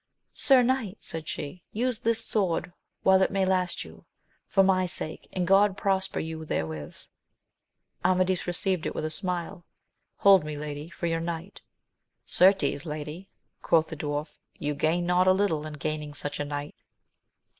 Sir 0.33 0.63
knight, 0.63 0.97
said 0.99 1.27
she, 1.27 1.61
use 1.71 1.99
this 1.99 2.25
sword 2.25 2.73
while 3.03 3.21
it 3.21 3.29
may 3.29 3.45
last 3.45 3.83
you, 3.83 4.07
for 4.47 4.63
my 4.63 4.87
sake, 4.87 5.27
and 5.31 5.45
God 5.45 5.77
prosper 5.77 6.17
you 6.19 6.43
therewith. 6.43 6.95
Amadis 8.03 8.47
re 8.47 8.53
ceived 8.53 8.87
it 8.87 8.95
with 8.95 9.05
a 9.05 9.11
smile: 9.11 9.63
Hold 10.17 10.43
me, 10.43 10.57
lady, 10.57 10.89
for 10.89 11.05
your 11.05 11.19
knight! 11.19 11.61
Certes, 12.25 12.83
lady, 12.83 13.29
quoth 13.61 13.89
the 13.89 13.95
dwarf, 13.95 14.39
you 14.57 14.73
gain 14.73 15.05
not 15.05 15.27
a 15.27 15.33
little 15.33 15.67
in 15.67 15.73
gaining 15.73 16.15
such 16.15 16.39
a 16.39 16.45
knight. 16.45 16.73